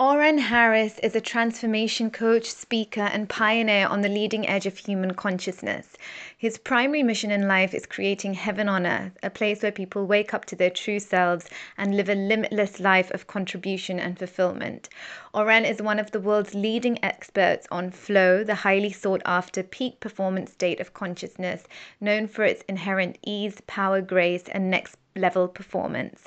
[0.00, 5.12] Oren Harris is a transformation coach, speaker, and pioneer on the leading edge of human
[5.12, 5.96] consciousness.
[6.36, 10.32] His primary mission in life is creating heaven on earth, a place where people wake
[10.32, 14.88] up to their true selves and live a limitless life of contribution and fulfillment.
[15.34, 20.00] Oren is one of the world's leading experts on flow, the highly sought after peak
[20.00, 21.64] performance state of consciousness,
[22.00, 26.24] known for its inherent ease, power, grace, and next level performance.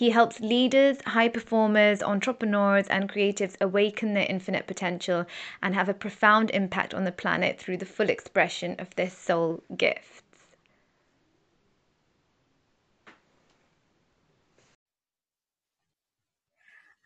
[0.00, 5.26] He helps leaders, high performers, entrepreneurs, and creatives awaken their infinite potential
[5.62, 9.62] and have a profound impact on the planet through the full expression of their soul
[9.76, 10.22] gifts.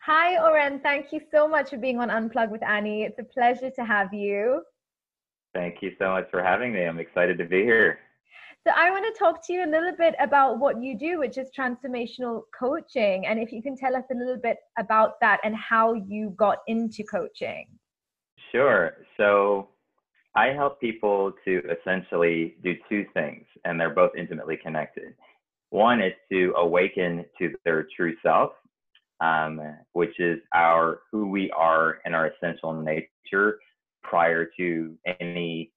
[0.03, 0.79] Hi, Oren.
[0.79, 3.03] Thank you so much for being on Unplug with Annie.
[3.03, 4.61] It's a pleasure to have you.
[5.53, 6.85] Thank you so much for having me.
[6.85, 7.99] I'm excited to be here.
[8.65, 11.37] So I want to talk to you a little bit about what you do, which
[11.37, 13.27] is transformational coaching.
[13.27, 16.57] And if you can tell us a little bit about that and how you got
[16.65, 17.67] into coaching.
[18.51, 18.93] Sure.
[19.17, 19.69] So
[20.35, 25.13] I help people to essentially do two things, and they're both intimately connected.
[25.69, 28.53] One is to awaken to their true self,
[29.21, 29.61] um,
[29.93, 33.59] which is our who we are and our essential nature
[34.01, 35.71] prior to any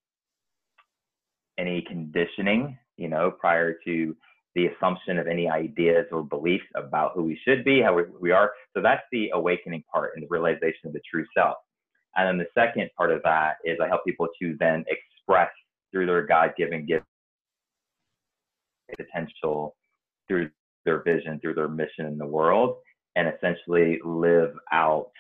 [1.58, 4.16] any conditioning, you know, prior to
[4.54, 8.30] the assumption of any ideas or beliefs about who we should be, how we, we
[8.30, 8.52] are.
[8.74, 11.56] So that's the awakening part and the realization of the true self.
[12.16, 15.50] And then the second part of that is I help people to then express
[15.92, 17.04] through their God given gift
[18.96, 19.76] potential,
[20.26, 20.50] through
[20.84, 22.76] their vision, through their mission in the world,
[23.16, 25.10] and essentially live out,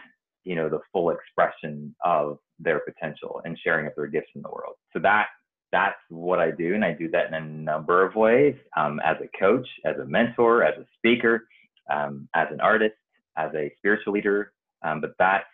[0.44, 4.48] you know, the full expression of their potential and sharing of their gifts in the
[4.48, 4.74] world.
[4.92, 5.26] So that
[5.72, 9.16] that's what I do, and I do that in a number of ways um, as
[9.22, 11.46] a coach, as a mentor, as a speaker,
[11.90, 12.94] um, as an artist,
[13.36, 14.52] as a spiritual leader.
[14.82, 15.44] Um, but that's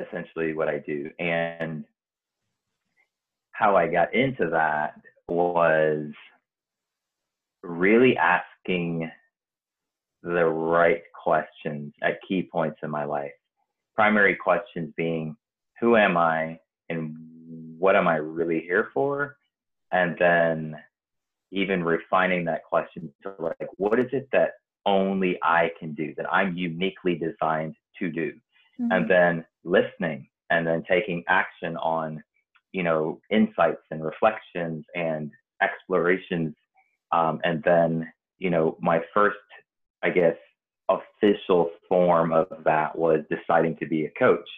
[0.00, 1.10] essentially what I do.
[1.18, 1.84] And
[3.52, 4.94] how I got into that
[5.28, 6.08] was
[7.62, 9.10] really asking
[10.22, 13.32] the right questions at key points in my life.
[13.94, 15.36] Primary questions being,
[15.80, 17.14] who am I and
[17.78, 19.36] what am I really here for?
[19.92, 20.76] And then
[21.50, 24.52] even refining that question to like what is it that
[24.86, 28.32] only I can do that I'm uniquely designed to do?
[28.80, 28.92] Mm-hmm.
[28.92, 32.22] and then listening and then taking action on
[32.72, 35.30] you know insights and reflections and
[35.60, 36.54] explorations.
[37.12, 39.36] Um, and then you know my first
[40.02, 40.36] I guess
[40.88, 44.48] official form of that was deciding to be a coach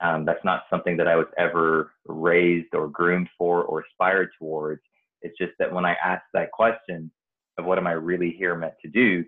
[0.00, 4.82] um, that's not something that I was ever raised or groomed for or aspired towards.
[5.22, 7.10] It's just that when I asked that question
[7.58, 9.24] of what am I really here meant to do,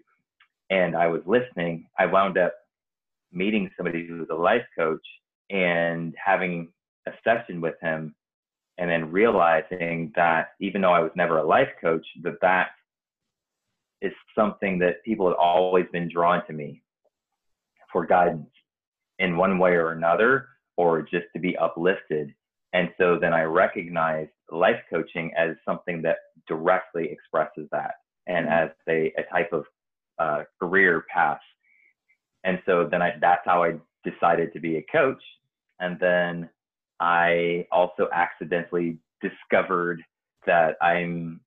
[0.71, 2.55] and I was listening, I wound up
[3.33, 5.05] meeting somebody who was a life coach
[5.51, 6.69] and having
[7.07, 8.15] a session with him
[8.79, 12.69] and then realizing that even though I was never a life coach, that that
[14.01, 16.83] is something that people had always been drawn to me
[17.93, 18.49] for guidance
[19.19, 20.47] in one way or another
[20.81, 22.27] or just to be uplifted.
[22.73, 26.19] And so then I recognized life coaching as something that
[26.49, 27.95] directly expresses that
[28.27, 28.65] and mm-hmm.
[28.65, 29.65] as a, a type of
[30.19, 31.45] uh, career path.
[32.45, 33.73] And so then I, that's how I
[34.11, 35.23] decided to be a coach.
[35.81, 36.49] And then
[37.01, 40.03] I also accidentally discovered
[40.47, 41.41] that I'm,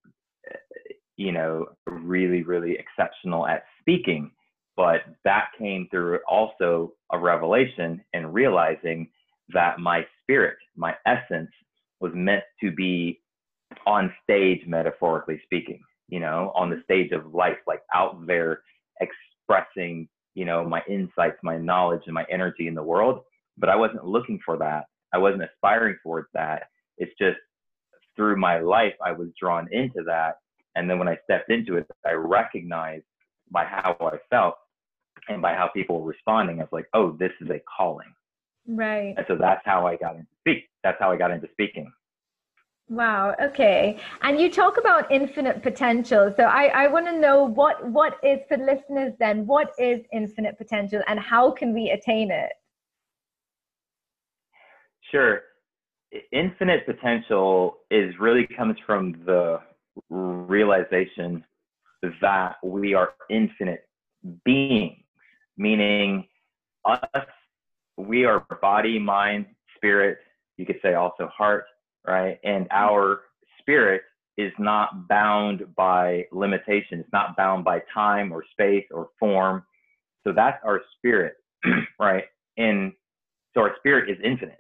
[1.18, 4.32] you know, really, really exceptional at speaking.
[4.76, 9.10] But that came through also a revelation and realizing
[9.50, 11.52] that my spirit, my essence,
[12.00, 13.20] was meant to be
[13.86, 18.62] on stage, metaphorically speaking, you know, on the stage of life, like out there
[19.02, 23.22] expressing, you know, my insights, my knowledge, and my energy in the world.
[23.58, 24.86] But I wasn't looking for that.
[25.14, 26.64] I wasn't aspiring towards that.
[26.98, 27.38] It's just
[28.16, 30.38] through my life, I was drawn into that.
[30.76, 33.06] And then when I stepped into it, I recognized
[33.52, 34.56] by how I felt
[35.30, 38.14] and by how people were responding, I was like, oh, this is a calling.
[38.68, 39.14] Right.
[39.18, 40.70] And so that's how I got into speak.
[40.84, 41.92] That's how I got into speaking.
[42.90, 43.34] Wow.
[43.42, 43.98] Okay.
[44.22, 46.34] And you talk about infinite potential.
[46.38, 50.58] So I, I want to know what what is for listeners then, what is infinite
[50.58, 52.52] potential and how can we attain it?
[55.12, 55.42] Sure.
[56.32, 59.60] Infinite potential is really comes from the
[60.10, 61.44] realization
[62.22, 63.88] that we are infinite
[64.44, 64.98] beings,
[65.58, 66.28] meaning
[66.86, 67.26] us
[67.98, 69.46] we are body, mind,
[69.76, 70.20] spirit,
[70.58, 71.66] you could say also heart,
[72.06, 72.40] right?
[72.44, 72.78] And mm-hmm.
[72.78, 73.22] our
[73.60, 74.04] spirit
[74.38, 77.00] is not bound by limitation.
[77.00, 79.64] It's not bound by time or space or form.
[80.24, 81.36] So that's our spirit,
[82.00, 82.24] right?
[82.58, 82.92] and
[83.54, 84.58] so our spirit is infinite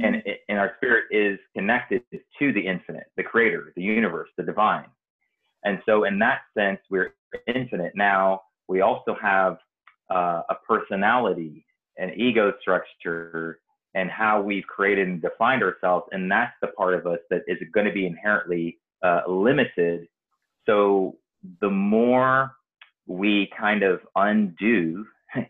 [0.00, 0.30] and mm-hmm.
[0.48, 2.02] and our spirit is connected
[2.38, 4.86] to the infinite the creator the universe the divine
[5.64, 7.14] and so in that sense we're
[7.54, 9.58] infinite now we also have
[10.10, 11.64] uh, a personality
[11.98, 13.60] an ego structure
[13.94, 17.58] and how we've created and defined ourselves and that's the part of us that is
[17.72, 20.08] going to be inherently uh, limited.
[20.66, 21.16] So
[21.60, 22.52] the more
[23.06, 25.04] we kind of undo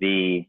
[0.00, 0.44] the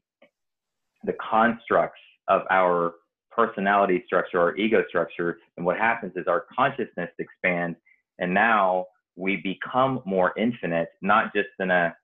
[1.04, 2.94] the constructs of our
[3.32, 7.78] personality structure or ego structure and what happens is our consciousness expands
[8.20, 8.86] and now
[9.16, 11.96] we become more infinite not just in a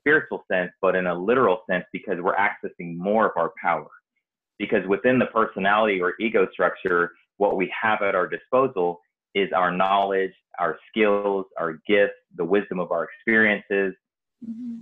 [0.00, 3.88] spiritual sense but in a literal sense because we're accessing more of our power.
[4.58, 9.00] Because within the personality or ego structure what we have at our disposal
[9.34, 13.94] is our knowledge our skills our gifts the wisdom of our experiences.
[14.46, 14.78] Mm-hmm.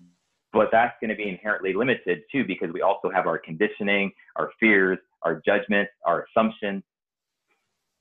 [0.52, 4.50] But that's going to be inherently limited too because we also have our conditioning our
[4.58, 6.82] fears our judgments our assumptions.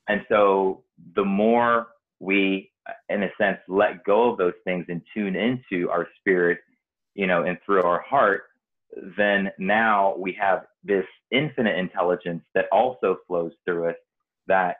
[0.09, 0.83] And so
[1.15, 1.87] the more
[2.19, 2.71] we
[3.09, 6.59] in a sense let go of those things and tune into our spirit
[7.17, 8.43] you know and through our heart
[9.17, 13.95] then now we have this infinite intelligence that also flows through us
[14.47, 14.77] that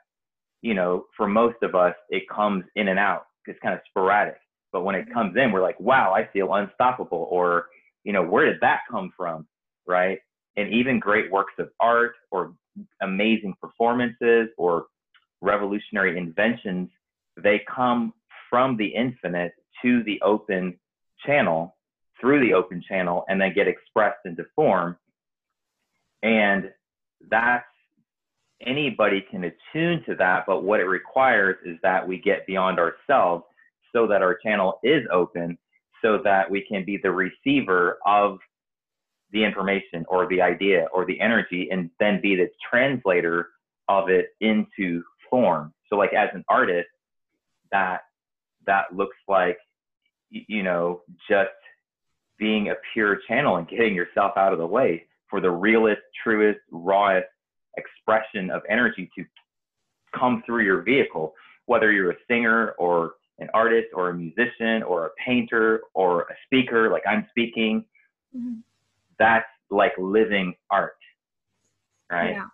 [0.62, 4.38] you know for most of us it comes in and out it's kind of sporadic
[4.72, 5.14] but when it mm-hmm.
[5.14, 7.28] comes in, we're like, wow, I feel unstoppable.
[7.30, 7.66] Or,
[8.04, 9.46] you know, where did that come from?
[9.86, 10.18] Right.
[10.56, 12.52] And even great works of art or
[13.00, 14.86] amazing performances or
[15.40, 16.90] revolutionary inventions,
[17.42, 18.12] they come
[18.50, 19.52] from the infinite
[19.82, 20.78] to the open
[21.24, 21.76] channel,
[22.20, 24.96] through the open channel, and then get expressed into form.
[26.22, 26.70] And
[27.30, 27.64] that's
[28.66, 33.44] anybody can attune to that, but what it requires is that we get beyond ourselves
[33.94, 35.56] so that our channel is open
[36.02, 38.38] so that we can be the receiver of
[39.32, 43.48] the information or the idea or the energy and then be the translator
[43.88, 46.88] of it into form so like as an artist
[47.70, 48.00] that
[48.66, 49.58] that looks like
[50.30, 51.50] you know just
[52.38, 56.60] being a pure channel and getting yourself out of the way for the realest truest
[56.70, 57.26] rawest
[57.76, 59.24] expression of energy to
[60.14, 61.34] come through your vehicle
[61.68, 66.34] whether you're a singer or an artist or a musician or a painter or a
[66.46, 67.84] speaker, like I'm speaking,
[68.36, 68.60] mm-hmm.
[69.18, 70.96] that's like living art,
[72.10, 72.32] right?
[72.32, 72.46] Yeah.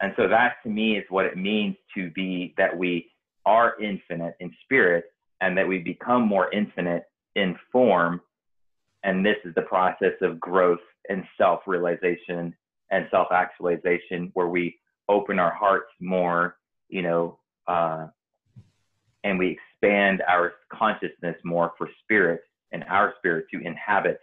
[0.00, 3.10] And so that to me is what it means to be that we
[3.44, 5.06] are infinite in spirit
[5.40, 8.20] and that we become more infinite in form.
[9.04, 12.54] And this is the process of growth and self realization
[12.90, 14.78] and self actualization where we
[15.08, 16.56] open our hearts more,
[16.88, 18.06] you know, uh,
[19.24, 24.20] and we expand our consciousness more for spirit and our spirit to inhabit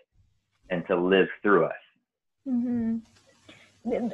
[0.70, 1.74] and to live through us.
[2.48, 2.98] Mm-hmm.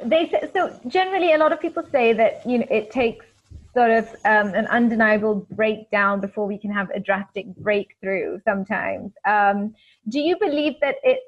[0.08, 3.26] They so generally a lot of people say that you know it takes
[3.76, 8.38] sort of um, an undeniable breakdown before we can have a drastic breakthrough.
[8.44, 9.74] Sometimes, um,
[10.08, 11.20] do you believe that it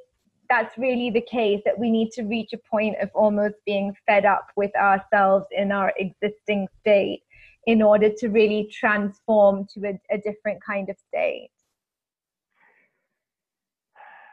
[0.48, 4.24] that's really the case that we need to reach a point of almost being fed
[4.24, 7.22] up with ourselves in our existing state
[7.66, 11.50] in order to really transform to a, a different kind of state?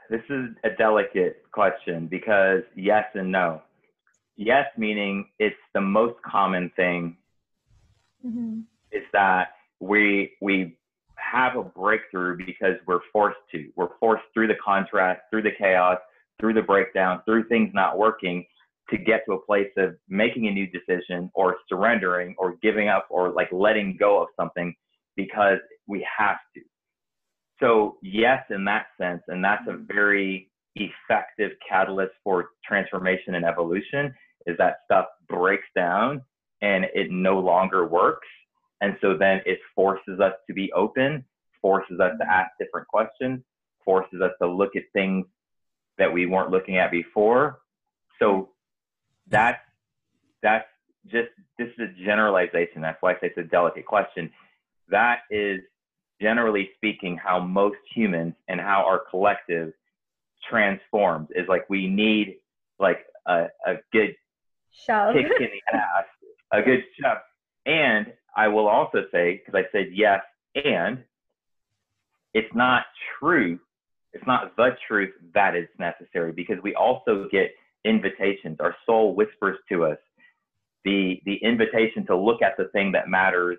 [0.10, 3.62] This is a delicate question because yes and no.
[4.38, 7.18] Yes, meaning it's the most common thing
[8.26, 8.60] mm-hmm.
[8.92, 10.78] is that we we
[11.18, 13.70] have a breakthrough because we're forced to.
[13.76, 15.98] We're forced through the contrast, through the chaos,
[16.40, 18.46] through the breakdown, through things not working
[18.90, 23.08] to get to a place of making a new decision or surrendering or giving up
[23.10, 24.76] or like letting go of something
[25.16, 26.62] because we have to.
[27.60, 34.14] So, yes, in that sense, and that's a very effective catalyst for transformation and evolution
[34.46, 36.22] is that stuff breaks down
[36.62, 38.28] and it no longer works.
[38.82, 41.26] And so then it forces us to be open,
[41.62, 42.32] forces us to mm-hmm.
[42.32, 43.42] ask different questions,
[43.84, 45.26] forces us to look at things
[45.98, 47.60] that we weren't looking at before.
[48.20, 48.50] So
[49.28, 49.60] that's
[50.42, 50.68] that's
[51.06, 52.82] just this is a generalization.
[52.82, 54.32] That's why I say it's a delicate question.
[54.90, 55.62] That is
[56.22, 59.74] generally speaking how most humans and how our collective
[60.50, 62.36] transforms is like we need
[62.80, 64.16] like a, a good
[64.72, 66.06] shove kick in the ass,
[66.60, 67.18] a good shove.
[67.66, 70.22] And I will also say, because I said yes,
[70.56, 71.04] and
[72.34, 72.84] it's not
[73.20, 73.60] true.
[74.14, 77.52] It's not the truth that is necessary because we also get
[77.84, 78.58] invitations.
[78.60, 79.98] Our soul whispers to us
[80.86, 83.58] the, the invitation to look at the thing that matters,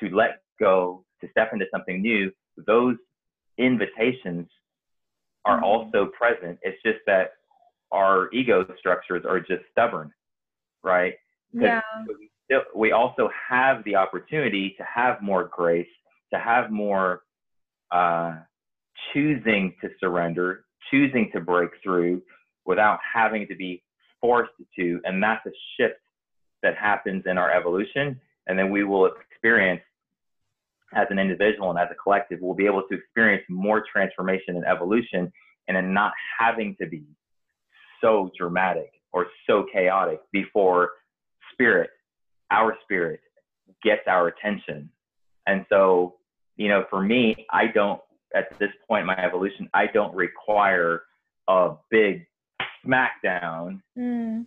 [0.00, 2.32] to let go, to step into something new.
[2.66, 2.96] Those
[3.58, 4.48] invitations
[5.44, 5.64] are mm-hmm.
[5.64, 6.58] also present.
[6.62, 7.32] It's just that
[7.92, 10.10] our ego structures are just stubborn,
[10.82, 11.14] right?
[11.52, 11.82] Yeah.
[12.48, 15.86] We, still, we also have the opportunity to have more grace,
[16.32, 17.22] to have more
[17.90, 18.36] uh,
[19.12, 22.22] choosing to surrender, choosing to break through
[22.64, 23.82] without having to be
[24.20, 25.00] forced to.
[25.04, 26.00] And that's a shift
[26.62, 28.20] that happens in our evolution.
[28.46, 29.82] And then we will experience
[30.94, 34.64] as an individual and as a collective, we'll be able to experience more transformation and
[34.66, 35.32] evolution
[35.68, 37.04] and then not having to be
[38.00, 40.90] so dramatic or so chaotic before
[41.52, 41.90] spirit,
[42.52, 43.20] our spirit,
[43.82, 44.88] gets our attention.
[45.46, 46.16] And so,
[46.56, 48.00] you know, for me, I don't,
[48.34, 51.02] at this point in my evolution, I don't require
[51.48, 52.26] a big
[52.86, 54.44] smackdown mm.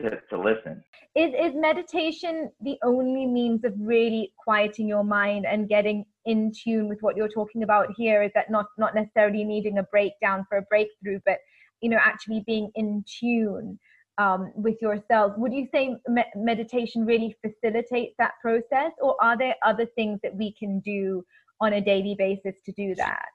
[0.00, 0.82] to, to listen.
[1.14, 6.88] Is, is meditation the only means of really quieting your mind and getting in tune
[6.88, 8.22] with what you're talking about here?
[8.22, 11.38] Is that not, not necessarily needing a breakdown for a breakthrough, but,
[11.80, 13.78] you know, actually being in tune
[14.18, 15.32] um, with yourself.
[15.38, 20.34] Would you say me- meditation really facilitates that process, or are there other things that
[20.34, 21.24] we can do
[21.60, 23.26] on a daily basis to do that?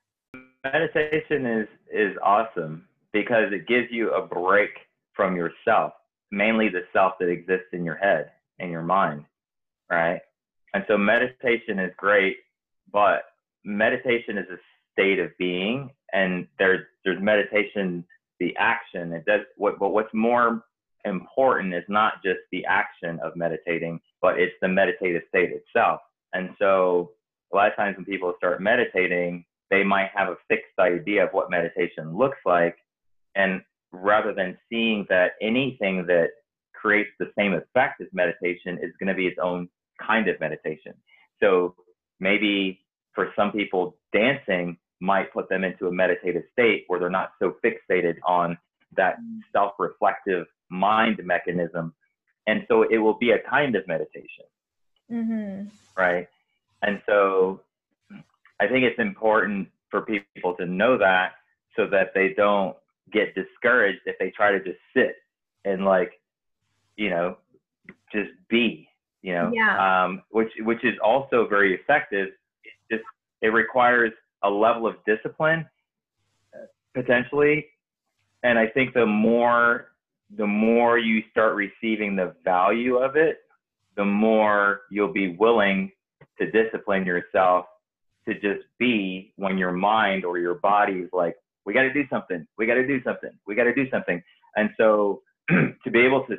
[0.63, 4.71] Meditation is is awesome because it gives you a break
[5.13, 5.93] from yourself,
[6.31, 9.25] mainly the self that exists in your head and your mind,
[9.89, 10.19] right?
[10.73, 12.37] And so meditation is great,
[12.91, 13.23] but
[13.63, 14.57] meditation is a
[14.91, 18.05] state of being, and there's there's meditation
[18.39, 19.13] the action.
[19.13, 20.63] It does what, but what's more
[21.05, 25.99] important is not just the action of meditating, but it's the meditative state itself.
[26.33, 27.11] And so
[27.51, 31.29] a lot of times when people start meditating, they might have a fixed idea of
[31.31, 32.77] what meditation looks like.
[33.35, 36.29] And rather than seeing that anything that
[36.73, 39.69] creates the same effect as meditation is going to be its own
[40.05, 40.93] kind of meditation.
[41.41, 41.75] So
[42.19, 42.81] maybe
[43.13, 47.55] for some people, dancing might put them into a meditative state where they're not so
[47.63, 48.57] fixated on
[48.95, 49.15] that
[49.51, 51.93] self reflective mind mechanism.
[52.47, 54.45] And so it will be a kind of meditation.
[55.11, 55.67] Mm-hmm.
[55.95, 56.27] Right.
[56.81, 57.61] And so
[58.59, 61.33] I think it's important for people to know that
[61.75, 62.75] so that they don't
[63.11, 65.15] get discouraged if they try to just sit
[65.63, 66.19] and like,
[66.97, 67.37] you know,
[68.11, 68.87] just be,
[69.21, 70.03] you know, yeah.
[70.03, 72.29] um, which, which is also very effective.
[72.63, 73.03] It just,
[73.41, 74.11] it requires
[74.43, 75.65] a level of discipline
[76.93, 77.67] potentially.
[78.43, 79.92] And I think the more
[80.37, 83.37] the more you start receiving the value of it,
[83.95, 85.91] the more you'll be willing
[86.39, 87.65] to discipline yourself
[88.27, 91.35] to just be when your mind or your body is like,
[91.65, 94.21] we got to do something, we got to do something, we got to do something.
[94.55, 96.35] And so to be able to,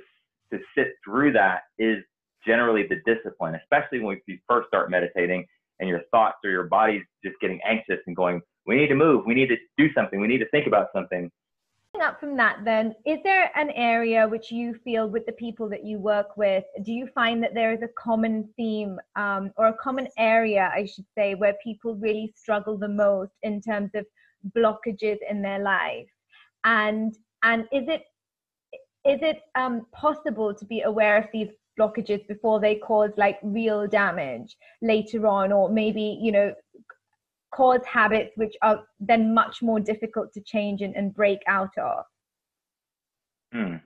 [0.52, 1.98] to sit through that is
[2.46, 5.46] generally the discipline, especially when you first start meditating
[5.80, 9.24] and your thoughts or your body's just getting anxious and going, we need to move,
[9.26, 11.30] we need to do something, we need to think about something
[12.00, 15.84] up from that then is there an area which you feel with the people that
[15.84, 19.74] you work with do you find that there is a common theme um, or a
[19.74, 24.04] common area i should say where people really struggle the most in terms of
[24.56, 26.08] blockages in their life?
[26.64, 28.02] And and is it
[29.04, 31.48] is it um, possible to be aware of these
[31.78, 36.54] blockages before they cause like real damage later on or maybe you know
[37.54, 42.04] cause habits which are then much more difficult to change and, and break out of?
[43.52, 43.76] Hmm.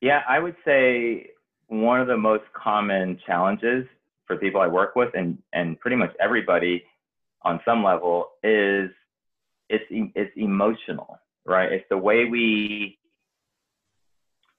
[0.00, 1.30] Yeah, I would say
[1.68, 3.86] one of the most common challenges
[4.26, 6.82] for people I work with and, and pretty much everybody
[7.42, 8.90] on some level is
[9.68, 11.72] it's, it's emotional, right?
[11.72, 12.98] It's the way we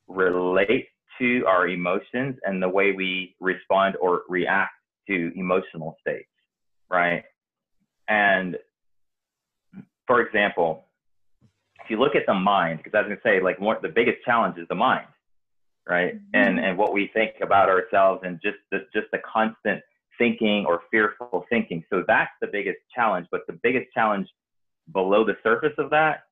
[0.07, 0.87] relate
[1.19, 4.73] to our emotions and the way we respond or react
[5.07, 6.27] to emotional states
[6.93, 7.23] right?
[8.07, 8.57] And
[10.07, 10.85] for example,
[11.83, 13.89] if you look at the mind, because I was going to say, like, one, the
[13.89, 15.07] biggest challenge is the mind,
[15.88, 16.15] right?
[16.15, 16.35] Mm-hmm.
[16.35, 19.81] And and what we think about ourselves and just the, just the constant
[20.17, 21.83] thinking or fearful thinking.
[21.89, 23.27] So that's the biggest challenge.
[23.31, 24.27] But the biggest challenge
[24.93, 26.23] below the surface of that,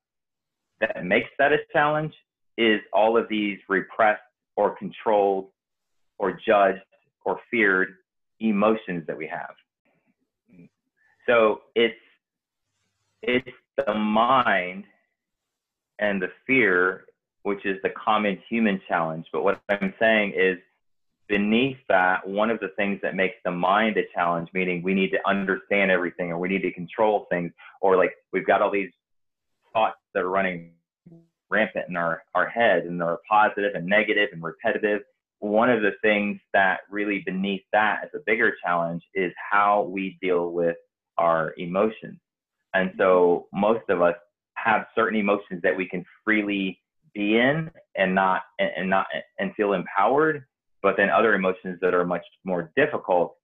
[0.80, 2.14] that makes that a challenge,
[2.56, 4.22] is all of these repressed
[4.56, 5.48] or controlled
[6.18, 6.80] or judged
[7.24, 7.94] or feared
[8.40, 9.54] emotions that we have.
[11.26, 11.94] So it's
[13.22, 14.84] it's the mind
[15.98, 17.04] and the fear,
[17.42, 19.26] which is the common human challenge.
[19.32, 20.58] But what I'm saying is
[21.28, 25.10] beneath that, one of the things that makes the mind a challenge, meaning we need
[25.10, 28.90] to understand everything or we need to control things, or like we've got all these
[29.72, 30.72] thoughts that are running
[31.48, 35.02] rampant in our, our head and they're positive and negative and repetitive.
[35.38, 40.18] One of the things that really beneath that is a bigger challenge is how we
[40.20, 40.76] deal with
[41.18, 42.18] our emotions.
[42.74, 44.14] And so most of us
[44.54, 46.80] have certain emotions that we can freely
[47.14, 49.06] be in and not and not
[49.38, 50.44] and feel empowered
[50.82, 53.36] but then other emotions that are much more difficult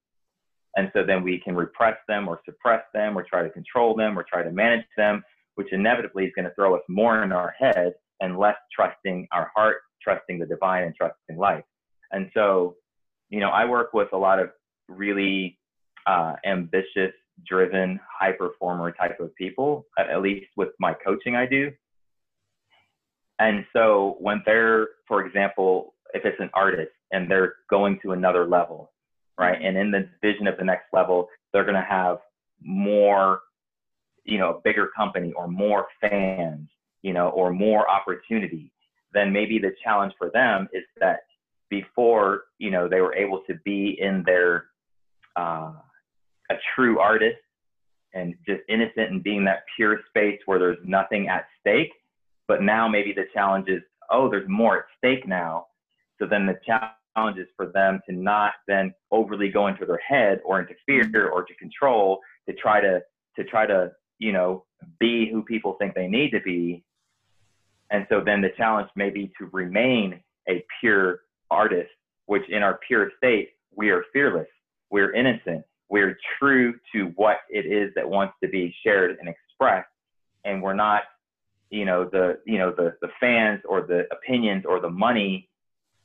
[0.77, 4.19] and so then we can repress them or suppress them or try to control them
[4.19, 5.23] or try to manage them
[5.57, 9.51] which inevitably is going to throw us more in our head and less trusting our
[9.55, 11.65] heart trusting the divine and trusting life
[12.13, 12.75] and so
[13.29, 14.51] you know i work with a lot of
[14.89, 15.59] really
[16.07, 17.13] uh, ambitious
[17.47, 21.71] driven high performer type of people at least with my coaching i do
[23.39, 28.47] and so when they're, for example, if it's an artist and they're going to another
[28.47, 28.93] level,
[29.39, 29.61] right?
[29.61, 32.19] And in the vision of the next level, they're going to have
[32.61, 33.41] more,
[34.25, 36.69] you know, a bigger company or more fans,
[37.03, 38.73] you know, or more opportunity.
[39.13, 41.21] Then maybe the challenge for them is that
[41.71, 44.67] before, you know, they were able to be in their,
[45.37, 45.73] uh,
[46.51, 47.39] a true artist
[48.15, 51.93] and just innocent and being that pure space where there's nothing at stake
[52.49, 55.67] but now maybe the challenge is, oh, there's more at stake now.
[56.19, 60.41] So then the challenge is for them to not then overly go into their head
[60.45, 63.01] or into fear or to control to try to
[63.37, 64.65] to try to you know
[64.99, 66.83] be who people think they need to be.
[67.91, 71.91] And so then the challenge may be to remain a pure artist,
[72.27, 74.49] which in our pure state we are fearless,
[74.91, 79.89] we're innocent, we're true to what it is that wants to be shared and expressed,
[80.45, 81.03] and we're not
[81.71, 85.49] you know the you know the the fans or the opinions or the money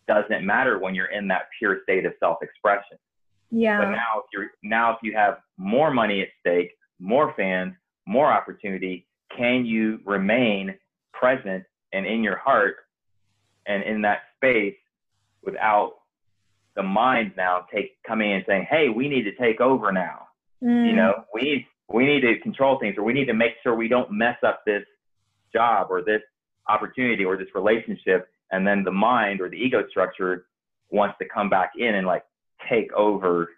[0.08, 2.98] doesn't matter when you're in that pure state of self-expression.
[3.52, 3.80] Yeah.
[3.80, 7.74] But now if you're now if you have more money at stake, more fans,
[8.06, 10.76] more opportunity, can you remain
[11.14, 11.64] present
[11.94, 12.76] and in your heart
[13.66, 14.76] and in that space
[15.44, 15.94] without
[16.76, 20.28] the mind now take coming in and saying, "Hey, we need to take over now."
[20.64, 20.88] Mm.
[20.88, 23.76] You know, we need we need to control things, or we need to make sure
[23.76, 24.84] we don't mess up this
[25.54, 26.22] job or this
[26.70, 30.46] opportunity or this relationship and then the mind or the ego structure
[30.90, 32.24] wants to come back in and like
[32.70, 33.50] take over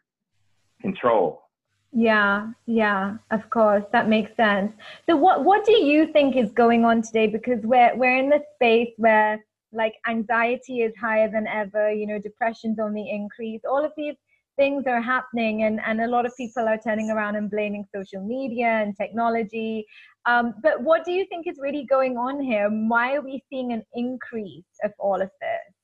[0.82, 1.43] control
[1.91, 4.71] yeah yeah of course that makes sense
[5.08, 8.41] so what what do you think is going on today because we're we're in the
[8.56, 9.44] space where
[9.75, 13.61] like anxiety is higher than ever you know depression's on the increase.
[13.69, 14.15] All of these
[14.57, 18.21] things are happening and, and a lot of people are turning around and blaming social
[18.21, 19.85] media and technology.
[20.25, 22.69] Um, but what do you think is really going on here?
[22.69, 25.75] Why are we seeing an increase of all of this?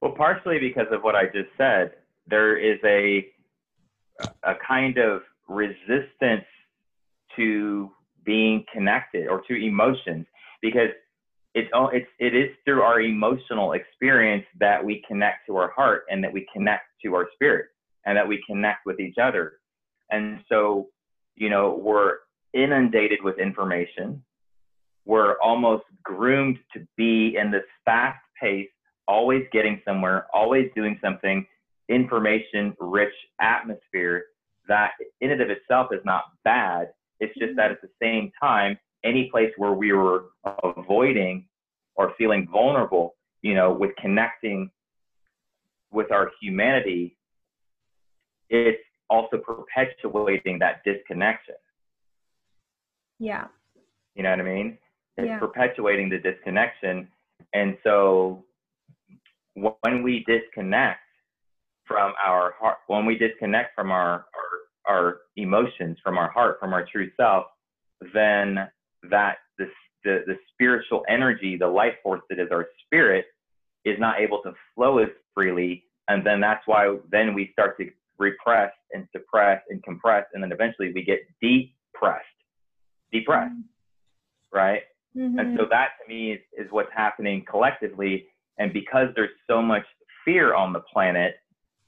[0.00, 1.92] Well partially because of what i just said
[2.26, 3.26] there is a
[4.42, 6.44] a kind of resistance
[7.36, 7.90] to
[8.24, 10.26] being connected or to emotions
[10.60, 10.90] because
[11.54, 16.22] it's it's it is through our emotional experience that we connect to our heart and
[16.24, 17.66] that we connect to our spirit
[18.06, 19.54] and that we connect with each other.
[20.10, 20.88] And so
[21.36, 22.16] you know we're
[22.54, 24.22] inundated with information.
[25.04, 28.68] We're almost groomed to be in this fast pace
[29.08, 31.44] always getting somewhere always doing something
[31.88, 34.24] information rich atmosphere
[34.68, 36.88] that in and of itself is not bad.
[37.20, 37.56] It's just mm-hmm.
[37.56, 40.26] that at the same time any place where we were
[40.62, 41.46] avoiding
[41.96, 44.70] or feeling vulnerable, you know, with connecting
[45.90, 47.16] with our humanity,
[48.48, 51.54] it's also perpetuating that disconnection.
[53.18, 53.46] Yeah.
[54.14, 54.78] You know what I mean?
[55.16, 55.38] It's yeah.
[55.38, 57.08] perpetuating the disconnection.
[57.52, 58.44] And so
[59.54, 61.00] when we disconnect
[61.86, 64.26] from our heart, when we disconnect from our,
[64.88, 67.46] our, our emotions, from our heart, from our true self,
[68.14, 68.68] then
[69.10, 69.66] that the,
[70.04, 73.26] the, the spiritual energy, the life force that is our spirit,
[73.84, 75.84] is not able to flow as freely.
[76.08, 80.26] And then that's why then we start to repress and suppress and compress.
[80.34, 82.24] And then eventually we get depressed,
[83.12, 84.56] depressed, mm-hmm.
[84.56, 84.82] right?
[85.16, 85.38] Mm-hmm.
[85.38, 88.26] And so that to me is, is what's happening collectively.
[88.58, 89.84] And because there's so much
[90.24, 91.36] fear on the planet,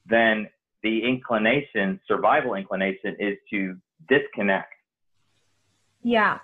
[0.07, 0.49] then
[0.83, 3.77] the inclination, survival inclination, is to
[4.09, 4.73] disconnect.
[6.03, 6.39] Yeah,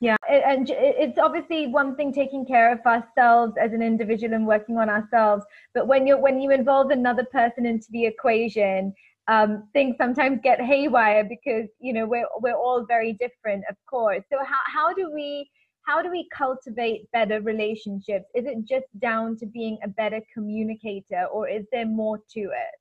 [0.00, 4.78] yeah, and it's obviously one thing taking care of ourselves as an individual and working
[4.78, 8.94] on ourselves, but when you when you involve another person into the equation,
[9.28, 14.22] um, things sometimes get haywire because you know we're we're all very different, of course.
[14.32, 15.50] So how how do we
[15.82, 18.24] how do we cultivate better relationships?
[18.34, 22.74] Is it just down to being a better communicator, or is there more to it?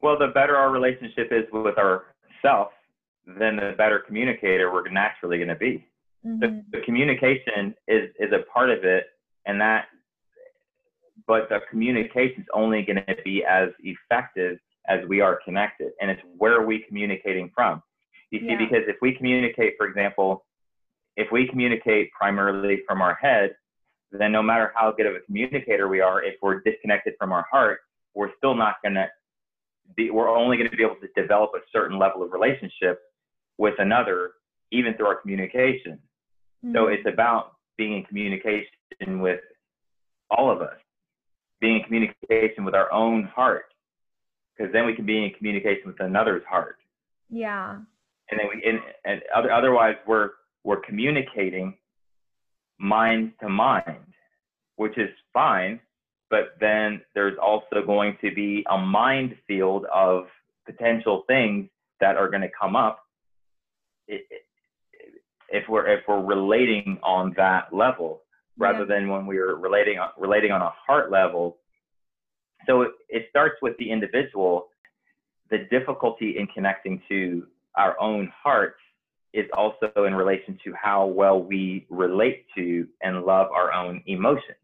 [0.00, 2.04] Well, the better our relationship is with our
[2.42, 2.68] self,
[3.26, 5.86] then the better communicator we're naturally going to be.
[6.26, 6.40] Mm-hmm.
[6.40, 9.06] The, the communication is is a part of it,
[9.46, 9.86] and that,
[11.26, 16.10] but the communication is only going to be as effective as we are connected, and
[16.10, 17.82] it's where are we communicating from.
[18.30, 18.58] You see, yeah.
[18.58, 20.44] because if we communicate, for example,
[21.16, 23.54] if we communicate primarily from our head,
[24.12, 27.46] then no matter how good of a communicator we are, if we're disconnected from our
[27.50, 27.80] heart,
[28.14, 29.08] we're still not going to
[29.96, 33.00] be, we're only going to be able to develop a certain level of relationship
[33.56, 34.32] with another,
[34.70, 35.98] even through our communication.
[36.64, 36.74] Mm-hmm.
[36.74, 39.40] So it's about being in communication with
[40.30, 40.76] all of us,
[41.60, 43.72] being in communication with our own heart,
[44.56, 46.76] because then we can be in communication with another's heart.
[47.30, 47.76] Yeah.
[48.30, 50.30] And then we, and, and other, otherwise we're,
[50.64, 51.74] we're communicating
[52.78, 54.04] mind to mind,
[54.76, 55.80] which is fine,
[56.30, 60.24] but then there's also going to be a mind field of
[60.66, 61.68] potential things
[62.00, 63.00] that are going to come up
[64.06, 68.22] if we're if we're relating on that level
[68.58, 68.84] rather yeah.
[68.84, 71.56] than when we are relating relating on a heart level
[72.66, 74.68] so it, it starts with the individual
[75.50, 78.80] the difficulty in connecting to our own hearts
[79.32, 84.56] is also in relation to how well we relate to and love our own emotions.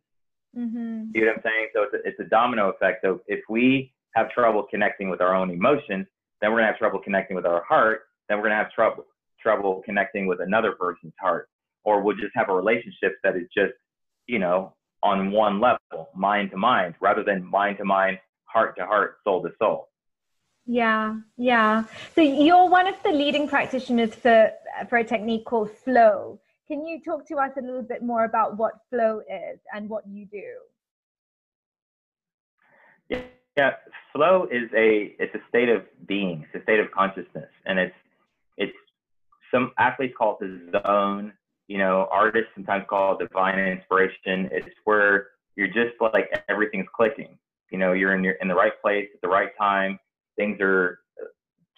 [0.57, 1.11] Mm-hmm.
[1.15, 1.69] You know what I'm saying?
[1.75, 3.03] So it's a, it's a domino effect.
[3.03, 6.07] So if we have trouble connecting with our own emotions,
[6.41, 8.03] then we're gonna have trouble connecting with our heart.
[8.29, 9.05] Then we're gonna have trouble
[9.41, 11.49] trouble connecting with another person's heart,
[11.85, 13.75] or we'll just have a relationship that is just
[14.27, 18.87] you know on one level, mind to mind, rather than mind to mind, heart to
[18.87, 19.89] heart, soul to soul.
[20.67, 21.85] Yeah, yeah.
[22.15, 24.51] So you're one of the leading practitioners for
[24.89, 26.41] for a technique called flow.
[26.75, 30.03] Can you talk to us a little bit more about what flow is and what
[30.09, 30.43] you do?
[33.57, 33.71] Yeah,
[34.13, 37.95] flow is a it's a state of being, it's a state of consciousness, and it's
[38.57, 38.73] it's
[39.53, 41.33] some athletes call it the zone.
[41.69, 44.49] You know, artists sometimes call it divine inspiration.
[44.51, 47.39] It's where you're just like everything's clicking.
[47.71, 50.01] You know, you're in your in the right place at the right time
[50.37, 51.27] things are uh,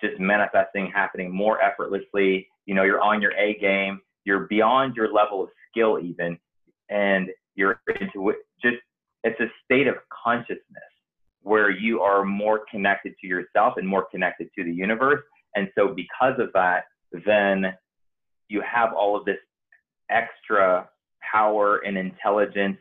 [0.01, 2.49] just manifesting, happening more effortlessly.
[2.65, 6.37] You know, you're on your A game, you're beyond your level of skill even,
[6.91, 8.37] and you're into it.
[8.61, 8.77] Just
[9.25, 10.61] it's a state of consciousness
[11.43, 15.23] where you are more connected to yourself and more connected to the universe.
[15.55, 16.85] And so, because of that,
[17.25, 17.73] then
[18.49, 19.39] you have all of this
[20.11, 20.89] extra
[21.33, 22.79] power and intelligence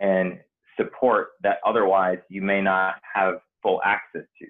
[0.00, 0.38] and
[0.76, 4.46] support that otherwise you may not have full access to.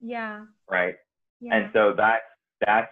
[0.00, 0.44] Yeah.
[0.70, 0.94] Right.
[1.40, 1.56] Yeah.
[1.56, 2.22] And so that's
[2.64, 2.90] that's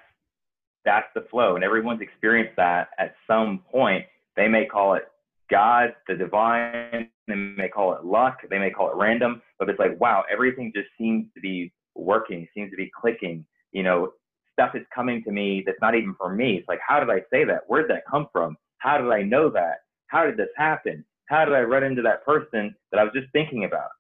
[0.87, 4.07] that's the flow, and everyone's experienced that at some point.
[4.37, 5.03] They may call it
[5.51, 7.11] God, the divine.
[7.29, 8.39] They may call it luck.
[8.49, 9.43] They may call it random.
[9.59, 12.47] But it's like, wow, everything just seems to be working.
[12.55, 13.45] Seems to be clicking.
[13.73, 14.13] You know,
[14.53, 16.57] stuff is coming to me that's not even for me.
[16.57, 17.63] It's like, how did I say that?
[17.67, 18.57] Where did that come from?
[18.79, 19.81] How did I know that?
[20.09, 21.05] How did this happen?
[21.27, 23.91] How did I run into that person that I was just thinking about?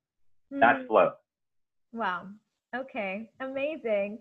[0.52, 0.60] Mm-hmm.
[0.60, 1.12] That's flow.
[1.92, 2.26] Wow.
[2.74, 4.18] Okay, amazing.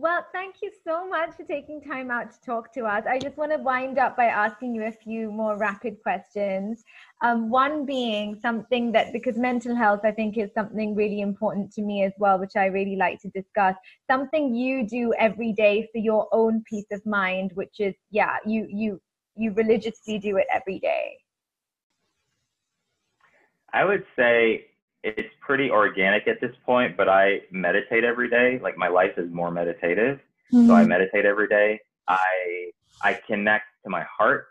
[0.00, 3.02] Well, thank you so much for taking time out to talk to us.
[3.04, 6.84] I just want to wind up by asking you a few more rapid questions.
[7.20, 11.82] Um, one being something that, because mental health, I think, is something really important to
[11.82, 13.74] me as well, which I really like to discuss.
[14.08, 18.68] Something you do every day for your own peace of mind, which is, yeah, you
[18.70, 19.00] you
[19.34, 21.18] you religiously do it every day.
[23.72, 24.66] I would say
[25.02, 28.58] it's pretty organic at this point, but I meditate every day.
[28.62, 30.18] Like my life is more meditative.
[30.52, 30.66] Mm-hmm.
[30.66, 30.88] So I mm-hmm.
[30.88, 31.80] meditate every day.
[32.08, 32.70] I
[33.02, 34.46] I connect to my heart.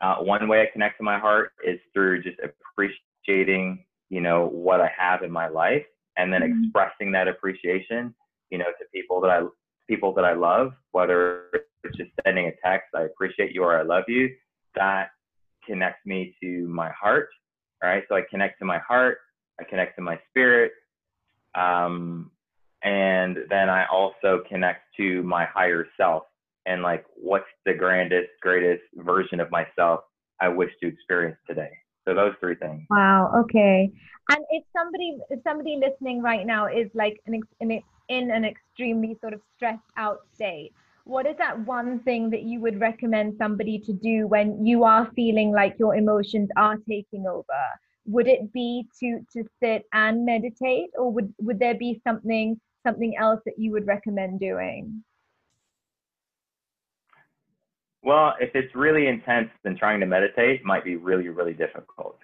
[0.00, 4.80] Uh, one way I connect to my heart is through just appreciating, you know, what
[4.80, 5.84] I have in my life,
[6.16, 6.64] and then mm-hmm.
[6.64, 8.14] expressing that appreciation,
[8.50, 9.42] you know, to people that I
[9.88, 10.72] people that I love.
[10.92, 11.44] Whether
[11.84, 14.30] it's just sending a text, I appreciate you or I love you.
[14.74, 15.10] That
[15.64, 17.28] connects me to my heart.
[17.82, 19.18] All right, so I connect to my heart
[19.60, 20.72] I connect to my spirit.
[21.54, 22.30] Um,
[22.82, 26.24] and then I also connect to my higher self
[26.66, 30.00] and like what's the grandest, greatest version of myself
[30.40, 31.70] I wish to experience today.
[32.06, 32.84] So those three things.
[32.90, 33.32] Wow.
[33.40, 33.90] Okay.
[34.30, 39.16] And if somebody, if somebody listening right now is like an, in, in an extremely
[39.20, 40.72] sort of stressed out state,
[41.04, 45.10] what is that one thing that you would recommend somebody to do when you are
[45.16, 47.44] feeling like your emotions are taking over?
[48.08, 53.14] Would it be to to sit and meditate or would would there be something something
[53.18, 55.04] else that you would recommend doing?
[58.02, 62.18] Well if it's really intense then trying to meditate might be really really difficult.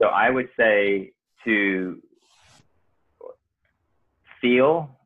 [0.00, 1.12] So i would say
[1.44, 2.00] to
[4.40, 4.98] feel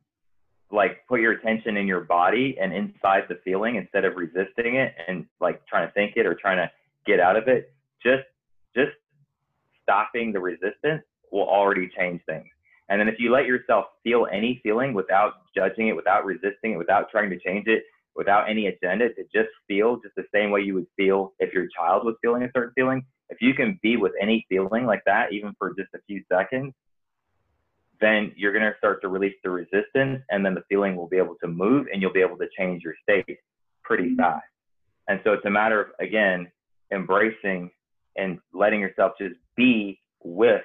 [0.70, 4.94] like put your attention in your body and inside the feeling instead of resisting it
[5.06, 6.70] and like trying to think it or trying to
[7.06, 7.74] get out of it.
[8.02, 8.24] Just
[10.02, 12.46] stopping the resistance will already change things.
[12.88, 16.76] And then if you let yourself feel any feeling without judging it, without resisting it,
[16.76, 17.84] without trying to change it,
[18.14, 21.66] without any agenda, to just feel just the same way you would feel if your
[21.74, 25.32] child was feeling a certain feeling, if you can be with any feeling like that,
[25.32, 26.74] even for just a few seconds,
[28.00, 31.16] then you're going to start to release the resistance and then the feeling will be
[31.16, 33.38] able to move and you'll be able to change your state
[33.84, 34.44] pretty fast.
[35.08, 36.50] And so it's a matter of, again,
[36.92, 37.70] embracing
[38.16, 40.62] and letting yourself just be with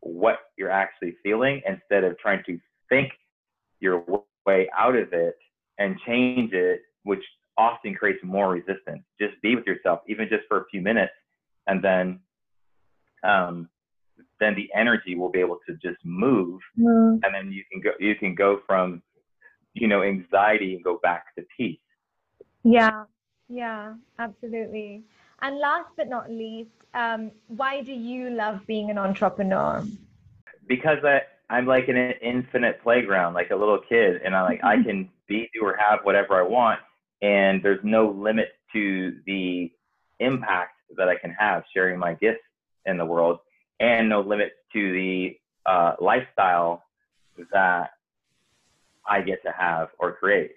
[0.00, 3.10] what you're actually feeling instead of trying to think
[3.80, 4.04] your
[4.46, 5.36] way out of it
[5.78, 7.22] and change it, which
[7.58, 9.02] often creates more resistance.
[9.20, 11.12] Just be with yourself, even just for a few minutes,
[11.66, 12.20] and then
[13.22, 13.68] um,
[14.40, 17.18] then the energy will be able to just move, mm.
[17.22, 19.02] and then you can go you can go from
[19.74, 21.78] you know anxiety and go back to peace.
[22.62, 23.04] Yeah,
[23.48, 25.02] yeah, absolutely.
[25.42, 29.84] And last but not least, um, why do you love being an entrepreneur?
[30.66, 34.64] Because I, I'm like in an infinite playground, like a little kid, and I like
[34.64, 36.80] I can be, do, or have whatever I want,
[37.22, 39.70] and there's no limit to the
[40.20, 42.40] impact that I can have sharing my gifts
[42.86, 43.38] in the world,
[43.78, 46.82] and no limit to the uh, lifestyle
[47.52, 47.90] that
[49.08, 50.52] I get to have or create.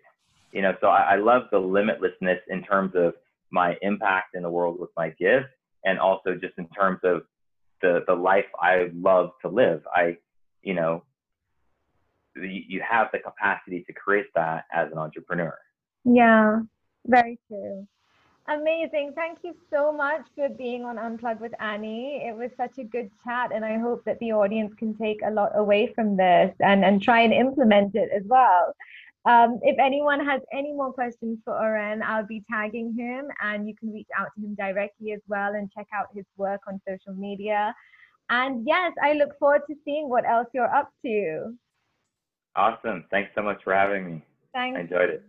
[0.52, 3.14] You know, so I, I love the limitlessness in terms of
[3.52, 5.48] my impact in the world with my gift
[5.86, 7.22] and also just in terms of
[7.82, 9.82] the the life I love to live.
[9.94, 10.18] I,
[10.62, 11.04] you know,
[12.36, 15.58] you have the capacity to create that as an entrepreneur.
[16.06, 16.60] Yeah,
[17.06, 17.88] very true.
[18.48, 19.14] Amazing.
[19.14, 22.24] Thank you so much for being on Unplugged with Annie.
[22.26, 25.30] It was such a good chat, and I hope that the audience can take a
[25.30, 28.74] lot away from this and, and try and implement it as well.
[29.26, 33.76] Um, if anyone has any more questions for Oren, I'll be tagging him and you
[33.76, 37.14] can reach out to him directly as well and check out his work on social
[37.14, 37.74] media.
[38.30, 41.58] And yes, I look forward to seeing what else you're up to.
[42.56, 43.06] Awesome.
[43.12, 44.26] Thanks so much for having me.
[44.54, 44.78] Thanks.
[44.78, 45.24] I enjoyed it.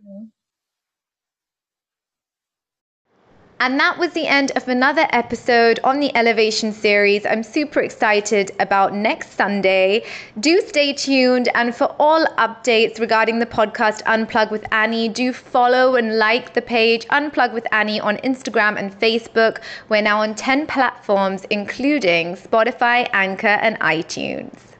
[3.61, 7.27] And that was the end of another episode on the Elevation series.
[7.27, 10.03] I'm super excited about next Sunday.
[10.39, 11.47] Do stay tuned.
[11.53, 16.63] And for all updates regarding the podcast Unplug with Annie, do follow and like the
[16.63, 19.61] page Unplug with Annie on Instagram and Facebook.
[19.89, 24.70] We're now on 10 platforms, including Spotify, Anchor, and iTunes.